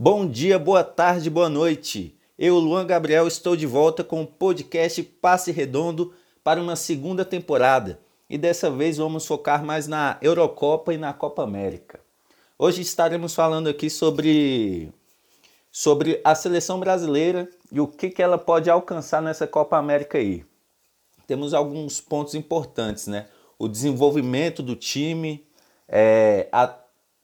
[0.00, 2.16] Bom dia, boa tarde, boa noite.
[2.38, 7.98] Eu, Luan Gabriel, estou de volta com o podcast Passe Redondo para uma segunda temporada
[8.30, 11.98] e dessa vez vamos focar mais na Eurocopa e na Copa América.
[12.56, 14.92] Hoje estaremos falando aqui sobre,
[15.72, 20.44] sobre a seleção brasileira e o que, que ela pode alcançar nessa Copa América aí.
[21.26, 23.26] Temos alguns pontos importantes, né?
[23.58, 25.44] O desenvolvimento do time,
[25.88, 26.72] é, a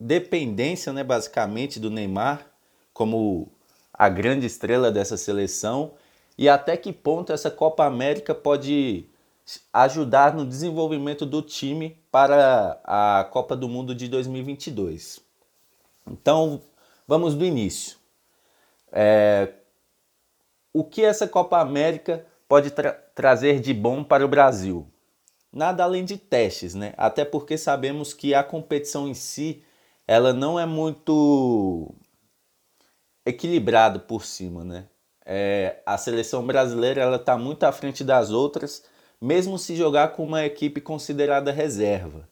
[0.00, 2.52] dependência, né, basicamente, do Neymar
[2.94, 3.52] como
[3.92, 5.92] a grande estrela dessa seleção
[6.38, 9.06] e até que ponto essa Copa América pode
[9.72, 15.20] ajudar no desenvolvimento do time para a Copa do Mundo de 2022.
[16.06, 16.62] Então,
[17.06, 17.98] vamos do início.
[18.90, 19.52] É,
[20.72, 24.88] o que essa Copa América pode tra trazer de bom para o Brasil?
[25.52, 26.94] Nada além de testes, né?
[26.96, 29.62] Até porque sabemos que a competição em si
[30.06, 31.94] ela não é muito
[33.24, 34.86] equilibrado por cima, né?
[35.26, 38.84] É, a seleção brasileira ela está muito à frente das outras,
[39.20, 42.28] mesmo se jogar com uma equipe considerada reserva.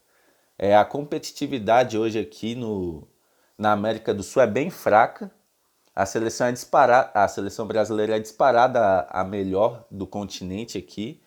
[0.58, 3.08] É, a competitividade hoje aqui no,
[3.56, 5.31] na América do Sul é bem fraca.
[5.94, 11.20] A seleção é disparada, a seleção brasileira é disparada a, melhor do continente aqui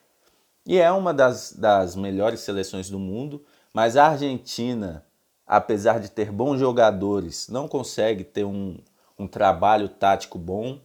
[0.66, 3.44] e é uma das, das melhores seleções do mundo.
[3.74, 5.06] Mas a Argentina,
[5.46, 8.78] apesar de ter bons jogadores, não consegue ter um,
[9.18, 10.80] um trabalho tático bom.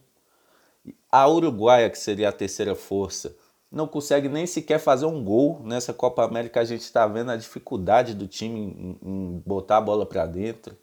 [1.11, 3.35] A Uruguaia, que seria a terceira força,
[3.71, 6.59] não consegue nem sequer fazer um gol nessa Copa América.
[6.59, 10.77] A gente está vendo a dificuldade do time em, em botar a bola para dentro.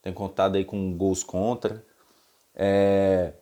[0.00, 1.84] Tem contado aí com gols contra.
[2.54, 3.32] É...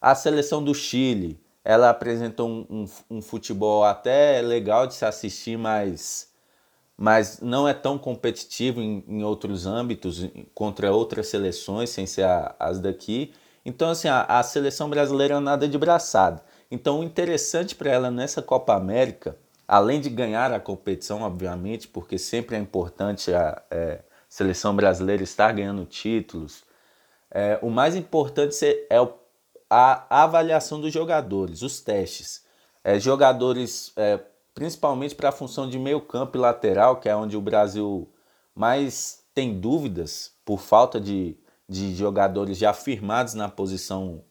[0.00, 5.58] A seleção do Chile, ela apresentou um, um, um futebol até legal de se assistir,
[5.58, 6.29] mas
[7.00, 12.54] mas não é tão competitivo em, em outros âmbitos contra outras seleções, sem ser a,
[12.60, 13.32] as daqui.
[13.64, 16.42] Então, assim, a, a seleção brasileira é nada de braçada.
[16.70, 19.34] Então, o interessante para ela nessa Copa América,
[19.66, 25.50] além de ganhar a competição, obviamente, porque sempre é importante a é, seleção brasileira estar
[25.52, 26.64] ganhando títulos,
[27.30, 28.98] é, o mais importante é
[29.70, 32.44] a, a avaliação dos jogadores, os testes.
[32.84, 34.20] É, jogadores é,
[34.54, 38.08] principalmente para a função de meio campo e lateral, que é onde o Brasil
[38.54, 41.36] mais tem dúvidas por falta de,
[41.68, 44.24] de jogadores já firmados na posição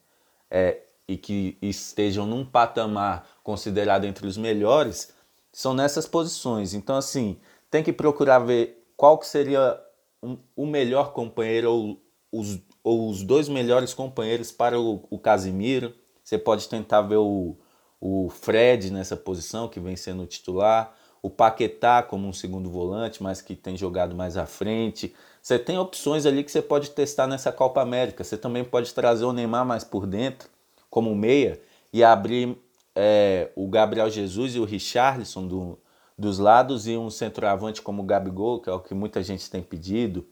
[0.50, 5.12] é, e que estejam num patamar considerado entre os melhores,
[5.52, 6.74] são nessas posições.
[6.74, 9.80] Então, assim, tem que procurar ver qual que seria
[10.22, 15.94] um, o melhor companheiro ou os, ou os dois melhores companheiros para o, o Casimiro.
[16.22, 17.56] Você pode tentar ver o,
[18.00, 23.42] o Fred nessa posição, que vem sendo titular, o Paquetá como um segundo volante, mas
[23.42, 25.14] que tem jogado mais à frente.
[25.42, 28.24] Você tem opções ali que você pode testar nessa Copa América.
[28.24, 30.48] Você também pode trazer o Neymar mais por dentro,
[30.88, 31.60] como meia,
[31.92, 32.56] e abrir
[32.94, 35.78] é, o Gabriel Jesus e o Richarlison do,
[36.16, 39.62] dos lados e um centroavante como o Gabigol, que é o que muita gente tem
[39.62, 40.26] pedido.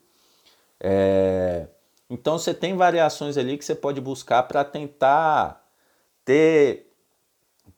[0.80, 1.66] É,
[2.08, 5.66] então você tem variações ali que você pode buscar para tentar
[6.24, 6.87] ter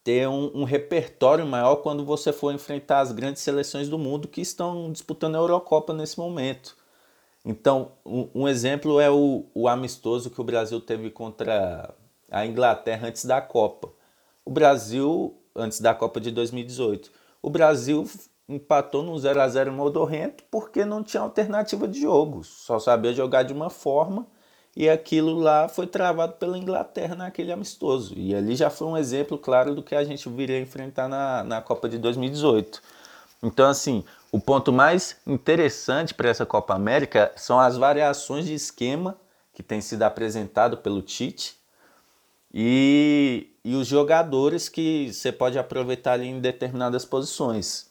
[0.02, 4.40] ter um, um, repertório maior quando você for enfrentar as grandes seleções do mundo que
[4.40, 6.76] estão disputando a Eurocopa nesse momento.
[7.44, 11.94] Então, um, um exemplo é o, o, amistoso que o Brasil teve contra
[12.30, 13.90] a Inglaterra antes da Copa.
[14.44, 17.10] O Brasil, antes da Copa de 2018,
[17.42, 18.08] o Brasil
[18.48, 23.44] empatou no 0 a 0 modorrento porque não tinha alternativa de jogo, só sabia jogar
[23.44, 24.26] de uma forma
[24.76, 28.14] e aquilo lá foi travado pela Inglaterra naquele amistoso.
[28.16, 31.60] E ali já foi um exemplo claro do que a gente viria enfrentar na, na
[31.60, 32.80] Copa de 2018.
[33.42, 39.16] Então, assim, o ponto mais interessante para essa Copa América são as variações de esquema
[39.52, 41.58] que tem sido apresentado pelo Tite
[42.52, 47.90] e, e os jogadores que você pode aproveitar ali em determinadas posições.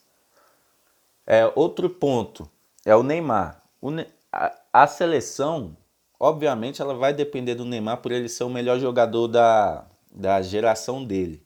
[1.26, 2.48] É, outro ponto
[2.84, 3.62] é o Neymar.
[3.80, 3.90] O,
[4.32, 5.76] a, a seleção
[6.22, 11.02] Obviamente ela vai depender do Neymar por ele ser o melhor jogador da, da geração
[11.02, 11.42] dele.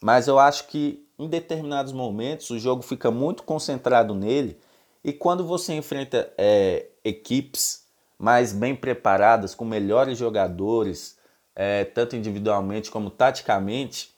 [0.00, 4.58] Mas eu acho que em determinados momentos o jogo fica muito concentrado nele
[5.04, 7.84] e quando você enfrenta é, equipes
[8.18, 11.18] mais bem preparadas, com melhores jogadores,
[11.54, 14.14] é, tanto individualmente como taticamente,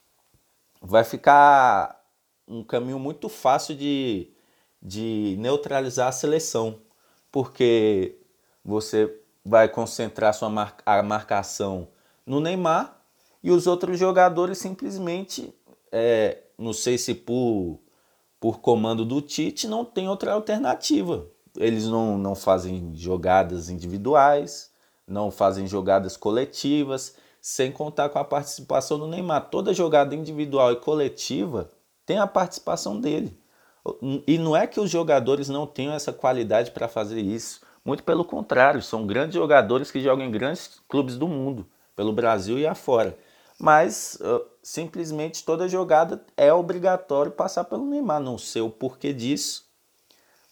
[0.81, 2.01] vai ficar
[2.47, 4.31] um caminho muito fácil de,
[4.81, 6.79] de neutralizar a seleção,
[7.33, 8.17] porque
[8.65, 9.13] você
[9.47, 10.51] vai concentrar sua
[10.85, 11.87] a marcação
[12.27, 13.01] no Neymar
[13.43, 15.55] e os outros jogadores simplesmente,
[15.93, 17.79] é, não sei se por,
[18.41, 21.29] por comando do Tite, não tem outra alternativa.
[21.57, 24.73] Eles não, não fazem jogadas individuais,
[25.07, 29.49] não fazem jogadas coletivas, sem contar com a participação do Neymar.
[29.49, 31.71] Toda jogada individual e coletiva
[32.05, 33.39] tem a participação dele.
[34.27, 37.61] E não é que os jogadores não tenham essa qualidade para fazer isso.
[37.87, 42.59] Muito pelo contrário, são grandes jogadores que jogam em grandes clubes do mundo, pelo Brasil
[42.59, 43.17] e afora.
[43.61, 48.21] Mas uh, simplesmente toda jogada é obrigatório passar pelo Neymar.
[48.21, 49.67] Não sei o porquê disso,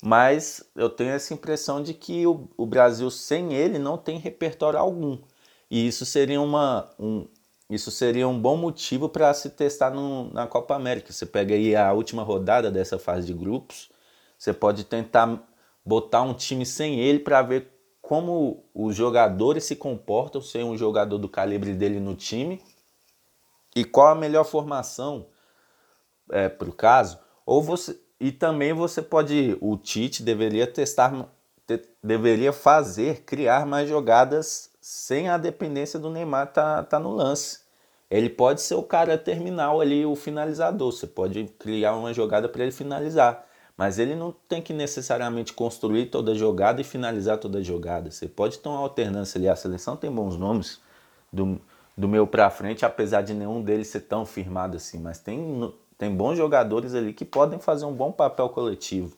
[0.01, 4.79] mas eu tenho essa impressão de que o, o Brasil sem ele não tem repertório
[4.79, 5.19] algum.
[5.69, 7.27] E isso seria, uma, um,
[7.69, 11.13] isso seria um bom motivo para se testar no, na Copa América.
[11.13, 13.91] Você pega aí a última rodada dessa fase de grupos,
[14.39, 15.43] você pode tentar
[15.85, 17.71] botar um time sem ele para ver
[18.01, 22.63] como os jogadores se comportam sem um jogador do calibre dele no time
[23.75, 25.27] e qual a melhor formação
[26.31, 27.19] é, para o caso.
[27.45, 31.29] Ou você, e também você pode, o Tite deveria testar,
[31.67, 37.61] te, deveria fazer, criar mais jogadas sem a dependência do Neymar tá, tá no lance.
[38.11, 40.93] Ele pode ser o cara terminal ali, o finalizador.
[40.93, 43.45] Você pode criar uma jogada para ele finalizar.
[43.77, 48.11] Mas ele não tem que necessariamente construir toda jogada e finalizar toda jogada.
[48.11, 49.49] Você pode ter uma alternância ali.
[49.49, 50.81] A seleção tem bons nomes
[51.33, 51.61] do,
[51.97, 55.01] do meio para frente, apesar de nenhum deles ser tão firmado assim.
[55.01, 59.17] Mas tem tem bons jogadores ali que podem fazer um bom papel coletivo.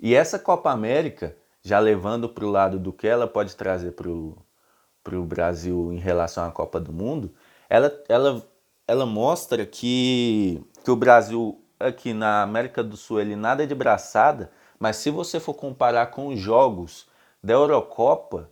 [0.00, 4.08] E essa Copa América, já levando para o lado do que ela pode trazer para
[4.08, 7.34] o Brasil em relação à Copa do Mundo,
[7.68, 8.46] ela, ela,
[8.86, 13.74] ela mostra que, que o Brasil aqui na América do Sul ele nada é de
[13.74, 17.06] braçada, mas se você for comparar com os jogos
[17.42, 18.50] da Eurocopa,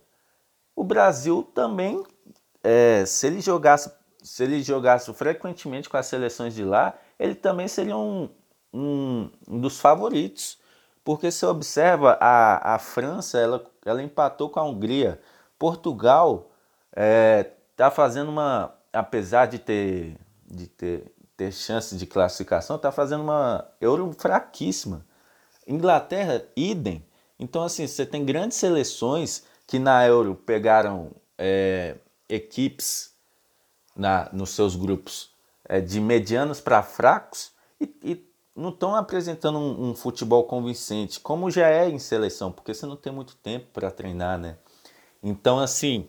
[0.75, 2.03] o Brasil também,
[2.63, 3.91] é, se ele jogasse
[4.27, 8.29] se ele jogasse frequentemente com as seleções de lá, ele também seria um,
[8.73, 10.59] um, um dos favoritos.
[11.03, 15.21] Porque se observa, a, a França ela, ela empatou com a Hungria.
[15.57, 16.51] Portugal
[16.89, 18.75] está é, tá fazendo uma.
[18.91, 25.05] Apesar de ter, de ter, ter chances de classificação, está fazendo uma Euro fraquíssima.
[25.67, 27.05] Inglaterra, idem.
[27.39, 31.95] Então, assim, você tem grandes seleções que na Euro pegaram é,
[32.27, 33.13] equipes
[33.95, 35.29] na, nos seus grupos
[35.65, 41.51] é, de medianos para fracos e, e não estão apresentando um, um, futebol convincente, como
[41.51, 44.57] já é em seleção, porque você não tem muito tempo para treinar, né?
[45.21, 46.07] Então, assim,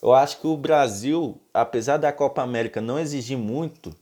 [0.00, 3.94] eu acho que o Brasil, apesar da Copa América não exigir muito,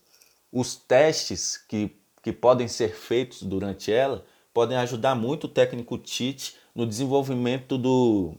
[0.52, 6.56] os testes que, que podem ser feitos durante ela podem ajudar muito o técnico Tite
[6.74, 8.34] no desenvolvimento do,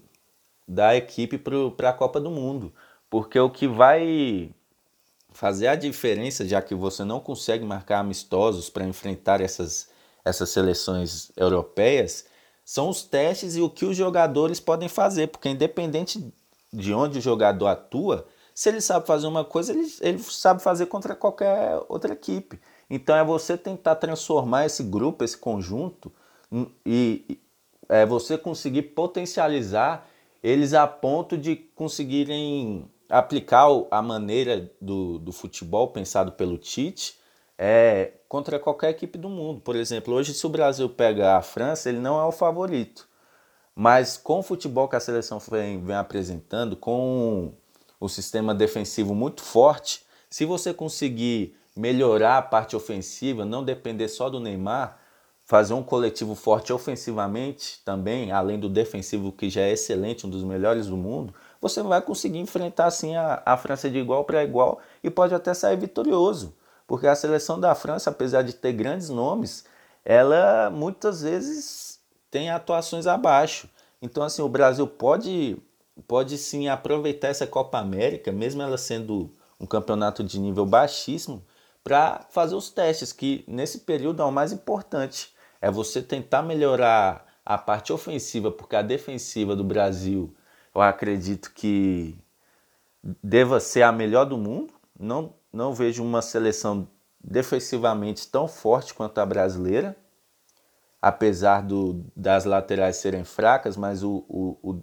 [0.68, 2.74] da equipe para a Copa do Mundo.
[3.10, 4.52] Porque o que vai
[5.32, 9.90] fazer a diferença, já que você não consegue marcar amistosos para enfrentar essas,
[10.26, 12.26] essas seleções europeias,
[12.66, 16.32] são os testes e o que os jogadores podem fazer, porque independente
[16.72, 18.28] de onde o jogador atua,
[18.60, 22.60] se ele sabe fazer uma coisa, ele, ele sabe fazer contra qualquer outra equipe.
[22.90, 26.12] Então é você tentar transformar esse grupo, esse conjunto,
[26.86, 27.40] e
[27.88, 30.06] é você conseguir potencializar
[30.44, 37.18] eles a ponto de conseguirem aplicar a maneira do, do futebol pensado pelo Tite
[37.58, 39.62] é, contra qualquer equipe do mundo.
[39.62, 43.08] Por exemplo, hoje se o Brasil pega a França, ele não é o favorito.
[43.74, 47.54] Mas com o futebol que a seleção vem, vem apresentando, com
[48.00, 54.30] o sistema defensivo muito forte, se você conseguir melhorar a parte ofensiva, não depender só
[54.30, 54.98] do Neymar,
[55.46, 60.44] fazer um coletivo forte ofensivamente também, além do defensivo que já é excelente, um dos
[60.44, 64.80] melhores do mundo, você vai conseguir enfrentar assim a, a França de igual para igual
[65.04, 66.56] e pode até sair vitorioso.
[66.86, 69.66] Porque a seleção da França, apesar de ter grandes nomes,
[70.06, 72.00] ela muitas vezes
[72.32, 73.70] tem atuações abaixo.
[74.02, 75.58] Então, assim, o Brasil pode,
[76.08, 81.44] pode sim aproveitar essa Copa América, mesmo ela sendo um campeonato de nível baixíssimo,
[81.84, 85.34] para fazer os testes, que nesse período é o mais importante.
[85.62, 90.34] É você tentar melhorar a parte ofensiva, porque a defensiva do Brasil
[90.74, 92.18] eu acredito que
[93.24, 94.74] deva ser a melhor do mundo.
[94.98, 96.88] Não, não vejo uma seleção
[97.22, 99.98] defensivamente tão forte quanto a brasileira,
[101.02, 104.82] apesar do, das laterais serem fracas, mas o, o,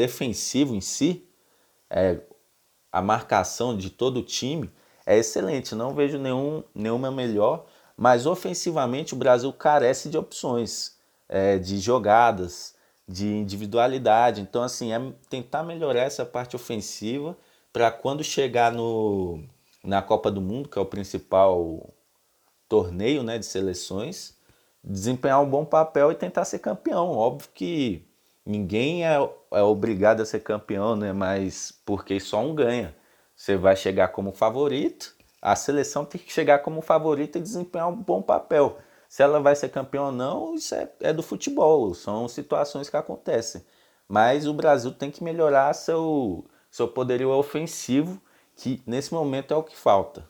[0.00, 1.28] defensivo em si,
[1.90, 2.20] é,
[2.90, 4.70] a marcação de todo o time
[5.04, 5.74] é excelente.
[5.74, 7.66] Não vejo nenhum, nenhuma melhor,
[7.96, 10.96] mas ofensivamente o Brasil carece de opções,
[11.28, 12.74] é, de jogadas
[13.06, 14.40] de individualidade.
[14.40, 17.36] Então, assim, é tentar melhorar essa parte ofensiva
[17.72, 19.44] para quando chegar no,
[19.84, 21.92] na Copa do Mundo, que é o principal
[22.68, 24.34] torneio né, de seleções,
[24.82, 27.10] desempenhar um bom papel e tentar ser campeão.
[27.10, 28.09] Óbvio que
[28.50, 29.16] ninguém é,
[29.52, 31.12] é obrigado a ser campeão, né?
[31.12, 32.94] Mas porque só um ganha.
[33.34, 37.96] Você vai chegar como favorito, a seleção tem que chegar como favorita e desempenhar um
[37.96, 38.78] bom papel.
[39.08, 42.96] Se ela vai ser campeã ou não, isso é, é do futebol, são situações que
[42.96, 43.64] acontecem.
[44.06, 48.20] Mas o Brasil tem que melhorar seu, seu poderio ofensivo,
[48.54, 50.28] que nesse momento é o que falta.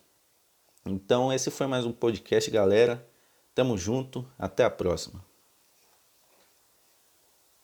[0.87, 3.07] Então, esse foi mais um podcast, galera.
[3.55, 5.30] Tamo junto, até a próxima.